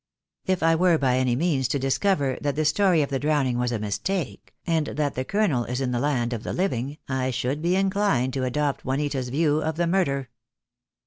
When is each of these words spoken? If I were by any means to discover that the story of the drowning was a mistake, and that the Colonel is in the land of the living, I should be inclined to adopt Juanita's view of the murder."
If 0.47 0.63
I 0.63 0.73
were 0.73 0.97
by 0.97 1.17
any 1.19 1.35
means 1.35 1.67
to 1.67 1.77
discover 1.77 2.35
that 2.41 2.55
the 2.55 2.65
story 2.65 3.03
of 3.03 3.11
the 3.11 3.19
drowning 3.19 3.59
was 3.59 3.71
a 3.71 3.77
mistake, 3.77 4.55
and 4.65 4.87
that 4.87 5.13
the 5.13 5.23
Colonel 5.23 5.63
is 5.65 5.79
in 5.79 5.91
the 5.91 5.99
land 5.99 6.33
of 6.33 6.41
the 6.41 6.53
living, 6.53 6.97
I 7.07 7.29
should 7.29 7.61
be 7.61 7.75
inclined 7.75 8.33
to 8.33 8.43
adopt 8.43 8.83
Juanita's 8.83 9.29
view 9.29 9.61
of 9.61 9.75
the 9.75 9.85
murder." 9.85 10.29